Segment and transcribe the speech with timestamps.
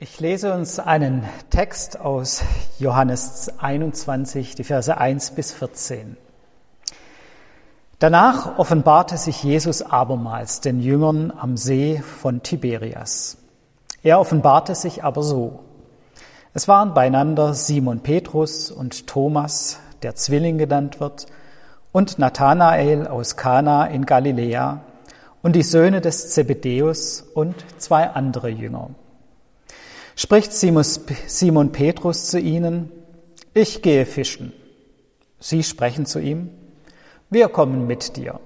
[0.00, 2.44] Ich lese uns einen Text aus
[2.78, 6.16] Johannes 21, die Verse 1 bis 14.
[7.98, 13.38] Danach offenbarte sich Jesus abermals den Jüngern am See von Tiberias.
[14.04, 15.64] Er offenbarte sich aber so.
[16.54, 21.26] Es waren beieinander Simon Petrus und Thomas, der Zwilling genannt wird,
[21.90, 24.80] und Nathanael aus Kana in Galiläa
[25.42, 28.90] und die Söhne des Zebedäus und zwei andere Jünger.
[30.20, 32.90] Spricht Simon Petrus zu ihnen,
[33.54, 34.52] ich gehe fischen.
[35.38, 36.50] Sie sprechen zu ihm,
[37.30, 38.40] wir kommen mit dir.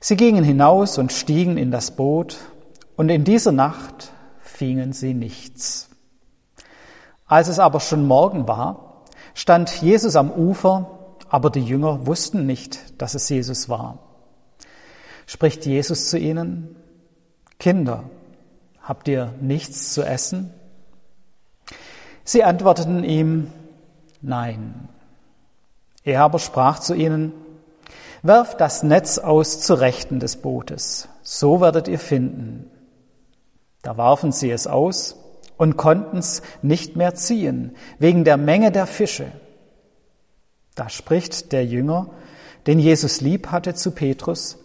[0.00, 2.38] Sie gingen hinaus und stiegen in das Boot,
[2.96, 5.90] und in dieser Nacht fingen sie nichts.
[7.26, 9.02] Als es aber schon Morgen war,
[9.34, 13.98] stand Jesus am Ufer, aber die Jünger wussten nicht, dass es Jesus war.
[15.26, 16.76] Spricht Jesus zu ihnen,
[17.58, 18.04] Kinder,
[18.80, 20.54] habt ihr nichts zu essen?
[22.24, 23.50] Sie antworteten ihm,
[24.20, 24.88] nein.
[26.04, 27.32] Er aber sprach zu ihnen,
[28.22, 32.70] werft das Netz aus zu Rechten des Bootes, so werdet ihr finden.
[33.82, 35.16] Da warfen sie es aus
[35.56, 39.26] und konnten es nicht mehr ziehen, wegen der Menge der Fische.
[40.74, 42.10] Da spricht der Jünger,
[42.66, 44.58] den Jesus lieb hatte, zu Petrus,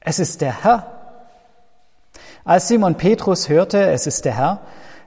[0.00, 0.86] es ist der Herr.
[2.44, 4.60] Als Simon Petrus hörte, es ist der Herr,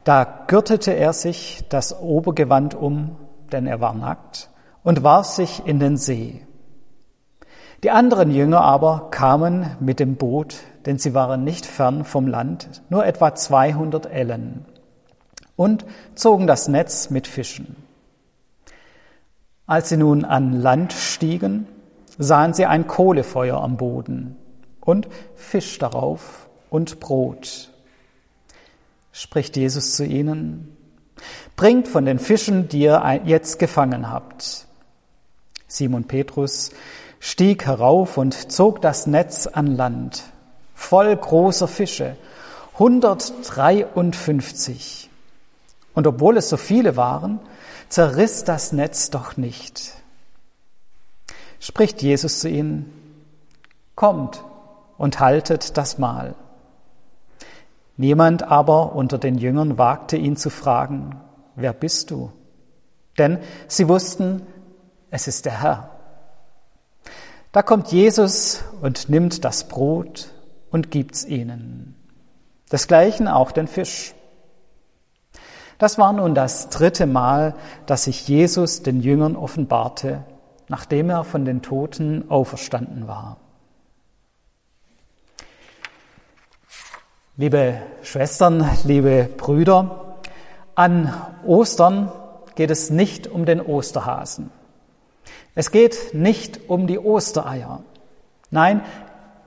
[0.03, 3.15] da gürtete er sich das Obergewand um,
[3.51, 4.49] denn er war nackt,
[4.83, 6.45] und warf sich in den See.
[7.83, 12.81] Die anderen Jünger aber kamen mit dem Boot, denn sie waren nicht fern vom Land,
[12.89, 14.65] nur etwa 200 Ellen,
[15.55, 17.75] und zogen das Netz mit Fischen.
[19.65, 21.67] Als sie nun an Land stiegen,
[22.17, 24.35] sahen sie ein Kohlefeuer am Boden
[24.81, 27.68] und Fisch darauf und Brot
[29.19, 30.77] spricht Jesus zu ihnen,
[31.57, 34.65] bringt von den Fischen, die ihr jetzt gefangen habt.
[35.67, 36.71] Simon Petrus
[37.19, 40.23] stieg herauf und zog das Netz an Land,
[40.73, 42.15] voll großer Fische,
[42.75, 45.09] 153.
[45.93, 47.41] Und obwohl es so viele waren,
[47.89, 49.95] zerriss das Netz doch nicht.
[51.59, 52.93] Spricht Jesus zu ihnen,
[53.95, 54.45] kommt
[54.97, 56.35] und haltet das Mahl.
[57.99, 61.19] Niemand aber unter den Jüngern wagte ihn zu fragen,
[61.57, 62.31] wer bist du?
[63.17, 64.43] Denn sie wussten,
[65.11, 65.89] es ist der Herr.
[67.51, 70.31] Da kommt Jesus und nimmt das Brot
[70.71, 71.93] und gibt's ihnen.
[72.71, 74.15] Desgleichen auch den Fisch.
[75.77, 77.53] Das war nun das dritte Mal,
[77.85, 80.23] dass sich Jesus den Jüngern offenbarte,
[80.69, 83.41] nachdem er von den Toten auferstanden war.
[87.39, 90.17] Liebe Schwestern, liebe Brüder,
[90.75, 91.13] an
[91.45, 92.11] Ostern
[92.55, 94.51] geht es nicht um den Osterhasen.
[95.55, 97.83] Es geht nicht um die Ostereier.
[98.51, 98.81] Nein,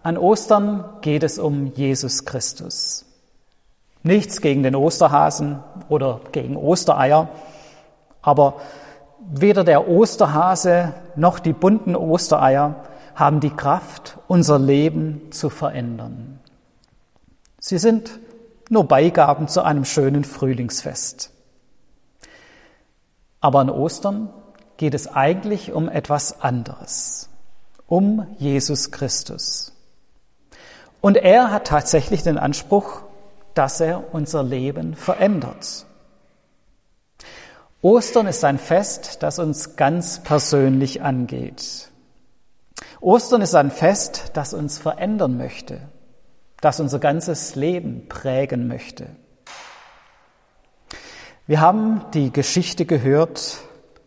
[0.03, 3.05] an Ostern geht es um Jesus Christus.
[4.03, 5.59] Nichts gegen den Osterhasen
[5.91, 7.29] oder gegen Ostereier,
[8.23, 8.55] aber
[9.21, 16.39] weder der Osterhase noch die bunten Ostereier haben die Kraft, unser Leben zu verändern.
[17.65, 18.19] Sie sind
[18.71, 21.31] nur Beigaben zu einem schönen Frühlingsfest.
[23.41, 24.31] Aber an Ostern
[24.79, 27.29] geht es eigentlich um etwas anderes,
[27.87, 29.73] um Jesus Christus.
[31.01, 33.03] Und er hat tatsächlich den Anspruch,
[33.55, 35.87] dass er unser Leben verändert.
[37.81, 41.93] Ostern ist ein Fest, das uns ganz persönlich angeht.
[43.01, 45.92] Ostern ist ein Fest, das uns verändern möchte
[46.63, 49.09] das unser ganzes Leben prägen möchte.
[51.47, 53.59] Wir haben die Geschichte gehört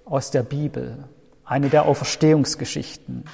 [0.06, 1.04] aus der Bibel,
[1.44, 3.26] eine der Auferstehungsgeschichten.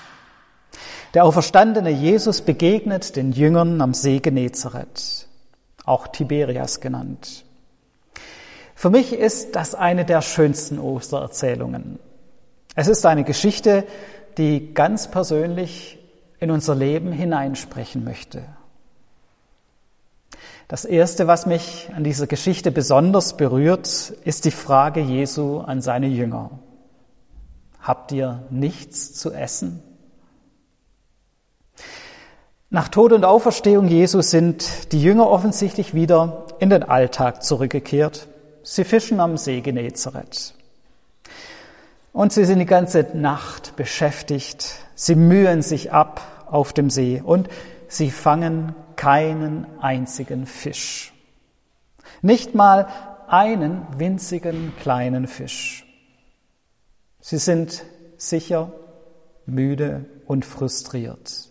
[1.13, 5.27] Der auferstandene Jesus begegnet den Jüngern am See Genezareth,
[5.85, 7.45] auch Tiberias genannt.
[8.73, 11.99] Für mich ist das eine der schönsten Ostererzählungen.
[12.73, 13.85] Es ist eine Geschichte,
[14.39, 15.99] die ganz persönlich
[16.39, 18.43] in unser Leben hineinsprechen möchte.
[20.71, 26.07] Das Erste, was mich an dieser Geschichte besonders berührt, ist die Frage Jesu an seine
[26.07, 26.59] Jünger.
[27.81, 29.83] Habt ihr nichts zu essen?
[32.69, 38.29] Nach Tod und Auferstehung Jesu sind die Jünger offensichtlich wieder in den Alltag zurückgekehrt.
[38.63, 40.53] Sie fischen am See Genezareth.
[42.13, 44.75] Und sie sind die ganze Nacht beschäftigt.
[44.95, 47.49] Sie mühen sich ab auf dem See und
[47.89, 51.11] sie fangen keinen einzigen Fisch.
[52.21, 52.87] Nicht mal
[53.27, 55.87] einen winzigen kleinen Fisch.
[57.19, 57.83] Sie sind
[58.17, 58.71] sicher,
[59.47, 61.49] müde und frustriert.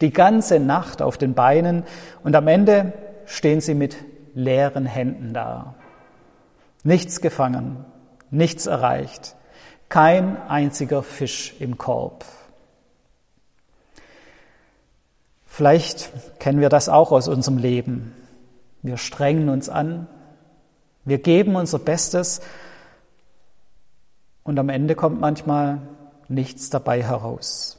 [0.00, 1.82] Die ganze Nacht auf den Beinen
[2.22, 2.92] und am Ende
[3.26, 3.96] stehen sie mit
[4.32, 5.74] leeren Händen da.
[6.84, 7.84] Nichts gefangen,
[8.30, 9.34] nichts erreicht,
[9.88, 12.24] kein einziger Fisch im Korb.
[15.54, 16.10] Vielleicht
[16.40, 18.14] kennen wir das auch aus unserem Leben.
[18.80, 20.06] Wir strengen uns an,
[21.04, 22.40] wir geben unser Bestes
[24.44, 25.82] und am Ende kommt manchmal
[26.28, 27.76] nichts dabei heraus.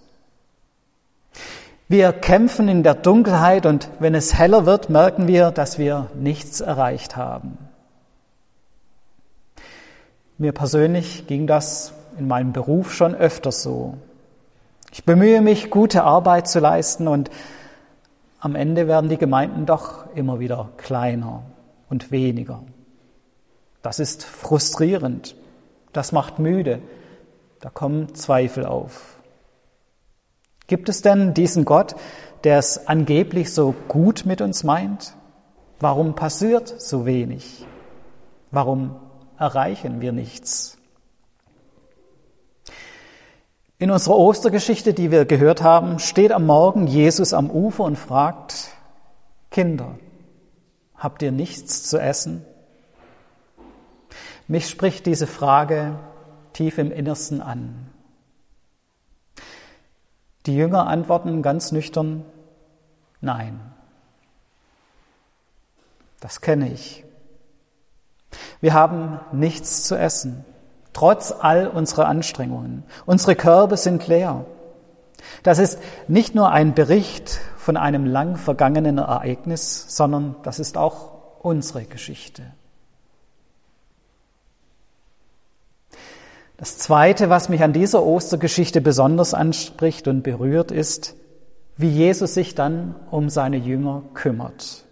[1.88, 6.62] Wir kämpfen in der Dunkelheit und wenn es heller wird, merken wir, dass wir nichts
[6.62, 7.58] erreicht haben.
[10.38, 13.98] Mir persönlich ging das in meinem Beruf schon öfter so.
[14.92, 17.31] Ich bemühe mich, gute Arbeit zu leisten und
[18.44, 21.44] am Ende werden die Gemeinden doch immer wieder kleiner
[21.90, 22.62] und weniger.
[23.81, 25.38] Das ist frustrierend,
[25.94, 26.81] das macht müde,
[27.62, 29.18] da kommen Zweifel auf.
[30.68, 31.95] Gibt es denn diesen Gott,
[32.44, 35.16] der es angeblich so gut mit uns meint?
[35.80, 37.66] Warum passiert so wenig?
[38.51, 38.98] Warum
[39.39, 40.78] erreichen wir nichts?
[43.83, 48.69] In unserer Ostergeschichte, die wir gehört haben, steht am Morgen Jesus am Ufer und fragt,
[49.51, 50.00] Kinder,
[50.95, 52.45] habt ihr nichts zu essen?
[54.47, 56.00] Mich spricht diese Frage
[56.53, 57.89] tief im Innersten an.
[60.45, 62.24] Die Jünger antworten ganz nüchtern,
[63.19, 63.59] nein.
[66.21, 67.03] Das kenne ich.
[68.62, 70.45] Wir haben nichts zu essen,
[70.94, 72.84] trotz all unserer Anstrengungen.
[73.06, 74.45] Unsere Körbe sind leer.
[75.42, 81.12] Das ist nicht nur ein Bericht von einem lang vergangenen Ereignis, sondern das ist auch
[81.42, 82.44] unsere Geschichte.
[86.57, 91.16] Das Zweite, was mich an dieser Ostergeschichte besonders anspricht und berührt, ist,
[91.75, 94.86] wie Jesus sich dann um seine Jünger kümmert.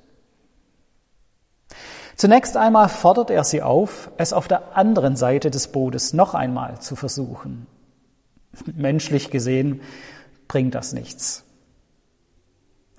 [2.22, 6.80] Zunächst einmal fordert er sie auf, es auf der anderen Seite des Bootes noch einmal
[6.80, 7.66] zu versuchen.
[8.76, 9.82] Menschlich gesehen
[10.48, 11.44] bringt das nichts.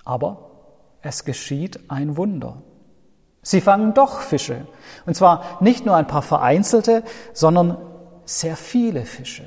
[0.04, 0.50] Aber
[1.02, 2.64] es geschieht ein Wunder.
[3.42, 4.66] Sie fangen doch Fische.
[5.06, 7.76] Und zwar nicht nur ein paar vereinzelte, sondern
[8.24, 9.44] sehr viele Fische.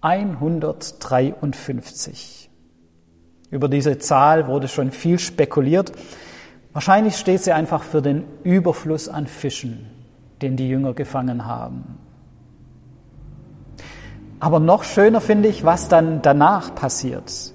[0.00, 2.50] 153.
[3.52, 5.92] Über diese Zahl wurde schon viel spekuliert.
[6.72, 9.90] Wahrscheinlich steht sie einfach für den Überfluss an Fischen,
[10.40, 11.98] den die Jünger gefangen haben.
[14.40, 17.52] Aber noch schöner finde ich, was dann danach passiert.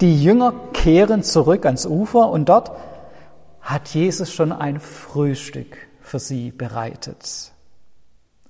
[0.00, 2.72] Die Jünger kehren zurück ans Ufer und dort
[3.60, 7.54] hat Jesus schon ein Frühstück für sie bereitet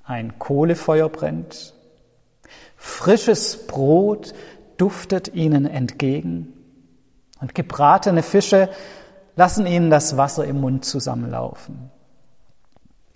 [0.04, 1.74] ein Kohlefeuer brennt,
[2.76, 4.34] frisches Brot
[4.76, 6.52] duftet ihnen entgegen
[7.40, 8.68] und gebratene Fische
[9.36, 11.90] lassen ihnen das Wasser im Mund zusammenlaufen.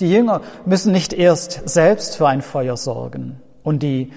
[0.01, 4.13] Die Jünger müssen nicht erst selbst für ein Feuer sorgen und die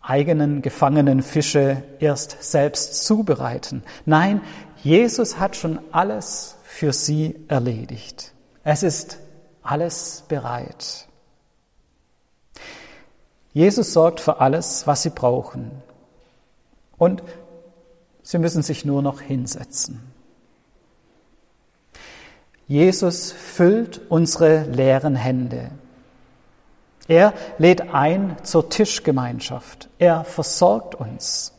[0.00, 3.82] eigenen gefangenen Fische erst selbst zubereiten.
[4.04, 4.40] Nein,
[4.82, 8.32] Jesus hat schon alles für sie erledigt.
[8.64, 9.18] Es ist
[9.62, 11.06] alles bereit.
[13.52, 15.70] Jesus sorgt für alles, was sie brauchen.
[16.96, 17.22] Und
[18.22, 20.11] sie müssen sich nur noch hinsetzen.
[22.72, 25.72] Jesus füllt unsere leeren Hände.
[27.06, 29.90] Er lädt ein zur Tischgemeinschaft.
[29.98, 31.52] Er versorgt uns.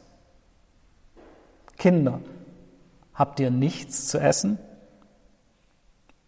[1.77, 2.19] Kinder,
[3.13, 4.57] habt ihr nichts zu essen?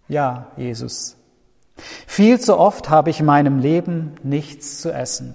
[0.08, 1.18] Ja, Jesus.
[2.06, 5.34] Viel zu oft habe ich in meinem Leben nichts zu essen.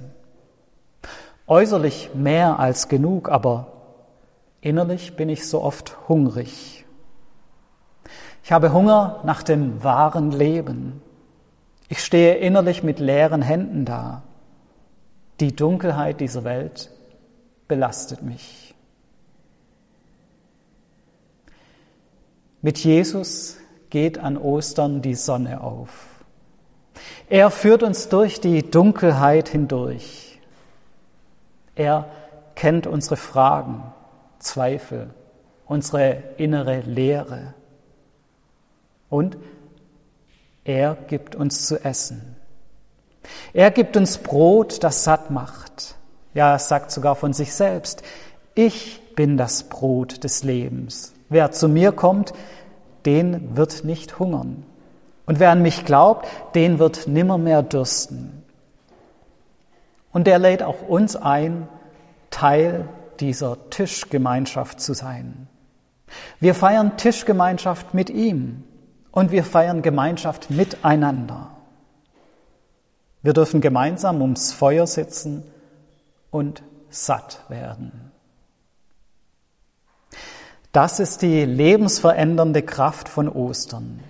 [1.49, 3.73] Äußerlich mehr als genug, aber
[4.61, 6.80] innerlich bin ich so oft hungrig.
[8.43, 11.03] Ich habe Hunger nach dem wahren Leben.
[11.89, 14.23] Ich stehe innerlich mit leeren Händen da.
[15.41, 16.91] Die Dunkelheit dieser Welt
[17.69, 18.75] belastet mich.
[22.63, 23.57] Mit Jesus
[23.89, 26.07] geht an Ostern die Sonne auf.
[27.29, 30.39] Er führt uns durch die Dunkelheit hindurch.
[31.75, 32.07] Er
[32.55, 33.83] kennt unsere Fragen,
[34.39, 35.11] Zweifel,
[35.67, 37.55] unsere innere Leere.
[39.11, 39.37] Und
[40.65, 42.37] er gibt uns zu essen.
[43.53, 45.97] Er gibt uns Brot, das satt macht.
[46.33, 48.03] Ja, er sagt sogar von sich selbst,
[48.55, 51.13] ich bin das Brot des Lebens.
[51.29, 52.33] Wer zu mir kommt,
[53.05, 54.65] den wird nicht hungern.
[55.27, 58.43] Und wer an mich glaubt, den wird nimmermehr dürsten.
[60.13, 61.69] Und er lädt auch uns ein,
[62.31, 62.89] Teil
[63.19, 65.49] dieser Tischgemeinschaft zu sein.
[66.39, 68.65] Wir feiern Tischgemeinschaft mit ihm
[69.13, 71.51] und wir feiern Gemeinschaft miteinander.
[73.23, 75.43] Wir dürfen gemeinsam ums Feuer sitzen
[76.31, 78.13] und satt werden.
[80.73, 84.01] Das ist die lebensverändernde Kraft von Ostern.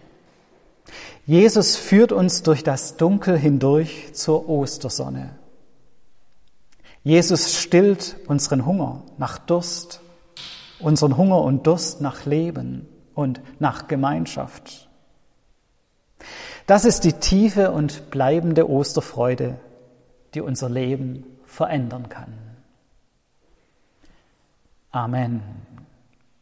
[1.27, 5.31] Jesus führt uns durch das Dunkel hindurch zur Ostersonne.
[7.03, 10.03] Jesus stillt unseren Hunger nach Durst,
[10.81, 14.90] unseren Hunger und Durst nach Leben und nach Gemeinschaft.
[16.71, 19.59] Das ist die tiefe und bleibende Osterfreude,
[20.35, 22.33] die unser Leben verändern kann.
[24.93, 25.43] Amen.